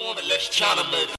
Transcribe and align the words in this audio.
want 0.00 0.18
it, 0.18 0.26
let's 0.28 0.48
China 0.48 0.82
make 0.90 1.08
it. 1.08 1.16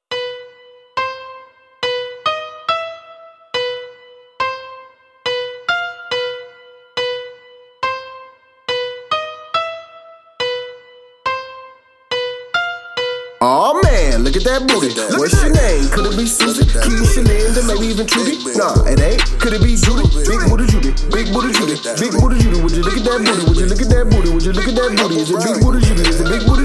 Aw 13.42 13.74
man, 13.84 14.24
look 14.24 14.36
at 14.36 14.44
that 14.44 14.68
booty. 14.68 14.96
What's 15.18 15.36
your 15.44 15.52
name? 15.52 15.90
Could 15.92 16.14
it 16.14 16.18
be 16.18 16.26
Susie, 16.26 16.64
Keisha, 16.64 17.24
Linda, 17.24 17.64
maybe 17.68 17.88
even 17.92 18.08
Trudy? 18.08 18.38
Nah, 18.56 18.84
it 18.88 19.00
ain't. 19.00 19.24
Could 19.40 19.54
it 19.54 19.64
be 19.64 19.76
Judy? 19.76 20.08
Big 20.24 20.40
booty 20.48 20.68
Judy, 20.68 20.92
big 21.12 21.28
booty 21.34 21.52
Judy, 21.52 21.76
big 22.00 22.12
booty 22.16 22.40
Judy. 22.40 22.62
Would 22.62 22.72
you 22.72 22.84
look 22.84 22.96
at 22.96 23.04
that 23.04 23.20
booty? 23.28 23.44
Would 23.44 23.58
you 23.60 23.68
look 23.68 23.82
at 23.82 23.90
that 23.90 24.08
booty? 24.08 24.39
You 24.80 24.96
that 24.96 25.04
booty? 25.04 25.20
Is 25.20 25.28
it 25.28 25.44
big 25.44 25.60
booty 25.60 25.84
Judy? 25.84 26.08
Is 26.08 26.24
it 26.24 26.32
big 26.32 26.48
booty? 26.48 26.64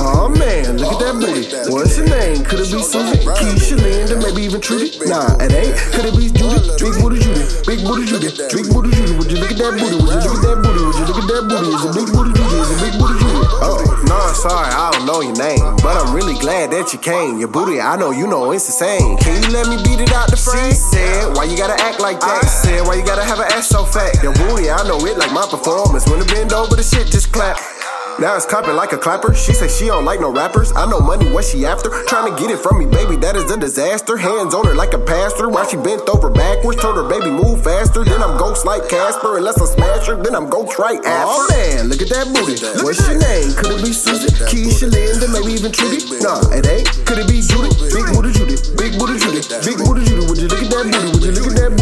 Aw 0.00 0.32
man, 0.32 0.80
look 0.80 0.96
at 0.96 1.00
that 1.04 1.14
booty. 1.20 1.44
What's 1.68 1.92
your 2.00 2.08
name? 2.08 2.40
Could 2.40 2.64
it 2.64 2.72
be 2.72 2.80
Susie, 2.80 3.20
Keisha, 3.36 3.76
Linda, 3.76 4.16
maybe 4.16 4.48
even 4.48 4.64
Trudy? 4.64 4.96
Nah, 5.04 5.36
it 5.36 5.52
ain't. 5.52 5.76
Could 5.92 6.08
it 6.08 6.16
be 6.16 6.32
Judy? 6.32 6.56
Big 6.80 6.96
booty 6.96 7.20
Judy, 7.20 7.44
big 7.68 7.84
booty 7.84 8.08
Judy, 8.08 8.32
big 8.32 8.64
booty 8.72 8.88
Judy. 8.96 9.12
Would 9.12 9.28
you 9.28 9.44
look 9.44 9.52
at 9.52 9.60
that 9.60 9.76
booty? 9.76 9.92
Would 10.00 10.08
you 10.08 10.32
look 10.32 10.40
at 10.40 10.48
that 10.48 10.56
booty? 10.64 10.80
Would 10.88 10.96
you 10.96 11.04
look 11.04 11.20
at 11.20 11.28
that 11.28 11.44
booty? 11.52 11.68
Is 11.68 11.84
it 11.84 11.92
big 11.92 12.08
booty 12.16 12.32
Judy? 12.32 12.56
Is 12.64 12.70
it 12.72 12.80
big 12.80 12.94
booty 12.96 13.16
Judy? 13.20 13.44
Oh, 13.60 13.76
no, 14.08 14.16
sorry, 14.32 14.72
I 14.72 14.88
don't 14.96 15.04
know 15.04 15.20
your 15.20 15.36
name, 15.36 15.60
really 16.30 16.40
glad 16.40 16.70
that 16.70 16.92
you 16.92 16.98
came. 16.98 17.38
Your 17.38 17.48
booty, 17.48 17.80
I 17.80 17.96
know 17.96 18.10
you 18.10 18.26
know 18.26 18.52
it's 18.52 18.66
insane. 18.66 19.18
Can 19.18 19.42
you 19.42 19.50
let 19.50 19.66
me 19.66 19.76
beat 19.82 20.00
it 20.00 20.12
out 20.12 20.30
the 20.30 20.36
frame? 20.36 20.70
She 20.70 20.76
said, 20.76 21.34
why 21.34 21.44
you 21.44 21.56
gotta 21.56 21.80
act 21.82 22.00
like 22.00 22.20
that? 22.20 22.44
I 22.44 22.46
said, 22.46 22.86
why 22.86 22.94
you 22.94 23.04
gotta 23.04 23.24
have 23.24 23.38
an 23.38 23.50
ass 23.50 23.68
so 23.68 23.84
fat? 23.84 24.22
Your 24.22 24.32
booty, 24.34 24.70
I 24.70 24.86
know 24.86 24.98
it 25.06 25.18
like 25.18 25.32
my 25.32 25.46
performance. 25.50 26.08
When 26.08 26.20
it 26.20 26.28
bend 26.28 26.52
over, 26.52 26.76
the 26.76 26.82
shit 26.82 27.08
just 27.08 27.32
clap. 27.32 27.58
Now 28.20 28.36
it's 28.36 28.44
clapping 28.44 28.76
like 28.76 28.92
a 28.92 28.98
clapper. 28.98 29.32
She 29.32 29.54
say 29.54 29.66
she 29.66 29.86
don't 29.86 30.04
like 30.04 30.20
no 30.20 30.30
rappers. 30.30 30.76
I 30.76 30.84
know 30.84 31.00
money, 31.00 31.32
what 31.32 31.42
she 31.42 31.64
after? 31.64 31.88
Trying 32.04 32.28
to 32.28 32.36
get 32.36 32.52
it 32.52 32.60
from 32.60 32.76
me, 32.76 32.84
baby, 32.84 33.16
that 33.16 33.34
is 33.34 33.50
a 33.50 33.56
disaster. 33.56 34.18
Hands 34.18 34.52
on 34.52 34.66
her 34.66 34.74
like 34.74 34.92
a 34.92 34.98
pastor. 34.98 35.48
While 35.48 35.66
she 35.66 35.78
bent 35.78 36.06
over 36.06 36.28
backwards, 36.28 36.82
told 36.82 37.00
her, 37.00 37.08
baby, 37.08 37.32
move 37.32 37.64
faster. 37.64 38.04
Then 38.04 38.22
I'm 38.22 38.36
ghost 38.36 38.66
like 38.66 38.90
Casper. 38.90 39.38
Unless 39.38 39.62
I 39.62 39.64
smash 39.72 40.06
her, 40.06 40.20
then 40.22 40.36
I'm 40.36 40.50
ghost 40.50 40.78
right 40.78 41.00
after. 41.00 41.32
Oh 41.32 41.48
man, 41.48 41.88
look 41.88 42.02
at 42.04 42.12
that 42.12 42.28
booty. 42.28 42.60
What's 42.84 43.00
your 43.08 43.16
name? 43.16 43.56
Could 43.56 43.80
it 43.80 43.88
be 43.88 43.92
Susie? 43.96 44.28
Keisha, 44.52 44.92
Linda, 44.92 45.24
maybe 45.32 45.56
even 45.56 45.72
Trudy? 45.72 46.04
Nah, 46.20 46.44
it 46.52 46.68
ain't. 46.68 46.92
Could 47.08 47.24
it 47.24 47.28
be 47.28 47.40
Judy? 47.40 47.72
Big 47.88 48.04
booty 48.12 48.36
Judy. 48.36 48.60
Big 48.76 49.00
booty 49.00 49.16
Judy. 49.16 49.40
Big 49.64 49.80
booty 49.80 50.04
Judy. 50.04 50.28
Would 50.28 50.36
you 50.44 50.48
look 50.52 50.60
at 50.60 50.68
that 50.68 50.84
booty? 50.92 51.08
Would 51.08 51.24
you 51.24 51.32
look 51.40 51.56
at 51.56 51.56
that 51.56 51.72
booty? 51.72 51.79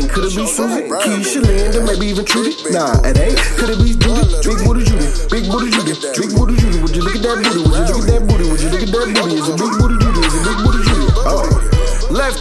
Name? 0.00 0.08
Could 0.08 0.24
it 0.24 0.36
be 0.36 0.46
Susie? 0.46 0.88
Keisha, 0.88 1.42
Linda, 1.42 1.84
maybe 1.84 2.06
even 2.06 2.24
Trudy? 2.24 2.56
Nah, 2.70 3.00
it 3.04 3.18
ain't. 3.18 3.36
Could 3.60 3.70
it 3.70 3.78
be 3.78 3.92
Judy? 3.92 4.32
Big 4.40 4.64
booty 4.64 4.84
Judy. 4.84 5.06
Big 5.28 5.44
booty 5.50 5.70
Judy. 5.70 5.94
Big 6.16 6.30
booty 6.34 6.56
Judy. 6.56 6.80
Would 6.80 6.96
you 6.96 7.02
look 7.02 7.16
at 7.16 7.22
that 7.22 7.36
booty? 7.44 7.60
Would 7.60 7.76
you 7.76 7.92
look 7.92 8.00
at 8.00 8.08
that 8.08 8.22
booty? 8.26 8.48
Would 8.48 8.60
you 8.60 8.70
look 8.70 8.82
at 8.82 8.88
that 8.88 9.14
booty? 9.20 9.34
Is 9.36 9.48
it 9.48 9.58
big 9.60 9.72
booty 9.76 9.99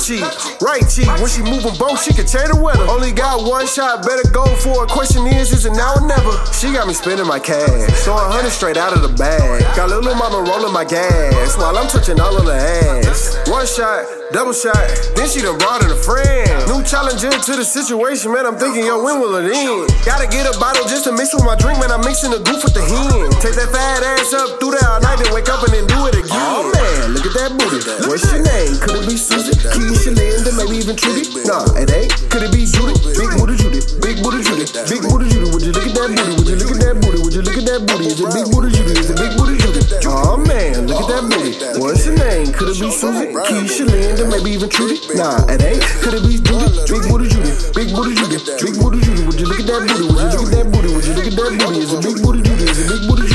cheek, 0.10 0.26
right 0.66 0.82
cheek. 0.90 1.06
When 1.22 1.30
she 1.30 1.46
moving 1.46 1.78
both, 1.78 2.02
she 2.02 2.18
can 2.18 2.26
change 2.26 2.50
the 2.50 2.58
weather. 2.58 2.82
Only 2.90 3.14
got 3.14 3.46
one 3.46 3.70
shot, 3.70 4.02
better 4.02 4.26
go 4.34 4.50
for 4.58 4.86
it. 4.86 4.90
Question 4.90 5.30
is, 5.30 5.54
is 5.54 5.70
it 5.70 5.78
now 5.78 5.94
or 5.94 6.06
never? 6.10 6.34
She 6.50 6.74
got 6.74 6.90
me 6.90 6.98
spending 6.98 7.30
my 7.30 7.38
cash, 7.38 7.94
so 8.02 8.18
a 8.18 8.26
hundred 8.26 8.50
straight 8.50 8.78
out 8.78 8.98
of 8.98 9.06
the 9.06 9.14
bag. 9.14 9.62
Got 9.78 9.94
little 9.94 10.18
mama 10.18 10.42
rolling 10.42 10.74
my 10.74 10.86
gas 10.86 11.58
while 11.58 11.78
I'm 11.78 11.86
touching 11.86 12.18
all 12.18 12.34
of 12.34 12.46
the 12.50 12.58
ass. 12.58 13.38
One 13.46 13.70
shot, 13.70 14.10
double 14.34 14.54
shot, 14.54 14.82
then 15.14 15.30
she 15.30 15.46
done 15.46 15.62
brought 15.62 15.86
in 15.86 15.94
a 15.94 16.00
friend. 16.02 16.50
New 16.66 16.82
challenger 16.82 17.30
to 17.30 17.54
the 17.54 17.66
situation, 17.66 18.34
man. 18.34 18.50
I'm 18.50 18.58
thinking, 18.58 18.90
yo, 18.90 18.98
when 19.06 19.22
will 19.22 19.38
it 19.38 19.54
end? 19.54 19.94
Gotta 20.10 20.26
get 20.26 20.50
a 20.50 20.58
bottle 20.58 20.90
just 20.90 21.06
to 21.06 21.14
mix 21.14 21.38
with 21.38 21.46
my 21.46 21.54
drink, 21.54 21.78
man. 21.78 21.94
I'm 21.94 22.02
mixing 22.02 22.34
the 22.34 22.42
goof 22.42 22.66
with 22.66 22.74
the 22.74 22.82
hen. 22.82 23.30
Take 23.46 23.54
that 23.62 23.70
fat 23.70 24.02
ass 24.02 24.34
up 24.34 24.58
through 24.58 24.74
there 24.74 24.90
all 24.90 25.02
night, 25.06 25.22
then 25.22 25.30
wake 25.38 25.54
up 25.54 25.62
and 25.62 25.70
then 25.70 25.86
do 25.86 26.10
it 26.10 26.18
again. 26.18 26.34
Oh 26.34 26.66
man, 26.74 27.14
look 27.14 27.30
at 27.30 27.38
that 27.38 27.54
booty. 27.54 27.78
What's 28.10 28.26
your 28.34 28.42
name? 28.42 28.74
Could 28.82 29.06
it 29.06 29.06
be 29.06 29.18
maybe 30.60 30.84
even 30.84 30.96
Trudy. 31.00 31.24
Nah, 31.48 31.64
it 31.80 31.88
ain't. 31.88 32.12
Could 32.28 32.44
it 32.44 32.52
be 32.52 32.68
Judy? 32.68 32.92
Big 33.16 33.32
booty 33.40 33.56
Judy. 33.56 33.80
Big 34.04 34.20
booty 34.20 34.44
Judy. 34.44 34.68
Big 34.92 35.02
booty 35.08 35.26
Judy. 35.32 35.48
Would 35.48 35.64
you 35.64 35.72
look 35.72 35.88
at 35.88 35.96
that 35.96 36.12
booty? 36.12 36.36
Would 36.36 36.52
you 36.52 36.60
look 36.60 36.76
at 36.76 36.84
that 36.84 36.96
booty? 37.00 37.20
Would 37.24 37.34
you 37.34 37.44
look 37.48 37.56
at 37.56 37.66
that 37.66 37.80
booty? 37.88 38.06
Is 38.12 38.20
it 38.20 38.28
big 38.28 38.48
booty 38.52 38.70
Judy? 38.76 38.92
Is 39.00 39.10
it 39.10 39.16
big 39.16 39.32
booty 39.40 39.56
Judy? 39.56 39.80
Oh, 40.12 40.36
man, 40.36 40.88
look 40.88 41.00
at 41.00 41.08
that 41.08 41.24
booty. 41.32 41.56
What's 41.80 42.04
her 42.06 42.16
name? 42.16 42.52
Could 42.52 42.76
it 42.76 42.80
be 42.80 42.92
Susie? 42.92 43.32
Keisha 43.48 43.88
Linda, 43.88 44.28
maybe 44.28 44.52
even 44.52 44.68
Trudy? 44.68 45.00
Nah, 45.16 45.48
it 45.48 45.64
ain't. 45.64 45.84
Could 46.04 46.20
it 46.20 46.24
be 46.28 46.36
Judy? 46.44 46.68
Big 46.92 47.04
booty 47.08 47.28
Judy. 47.32 47.52
Big 47.72 47.88
booty 47.96 48.14
Judy. 48.20 48.38
Big 48.60 48.76
booty 48.76 49.00
Judy. 49.00 49.22
Would 49.24 49.40
you 49.40 49.48
look 49.48 49.64
at 49.64 49.68
that 49.72 49.82
booty? 49.88 50.06
Would 50.12 50.20
you 50.20 50.44
look 50.44 50.44
at 50.44 50.52
that 50.60 50.68
booty? 50.68 50.90
Would 50.92 51.06
you 51.08 51.14
look 51.16 51.28
at 51.30 51.36
that 51.40 51.48
booty? 51.56 51.80
Is 51.80 51.94
it 51.96 52.04
big 52.04 52.18
booty 52.20 52.42
Judy? 52.44 52.66
Is 52.68 52.80
it 52.84 52.88
big 52.92 53.02
booty 53.08 53.24
Judy? 53.24 53.29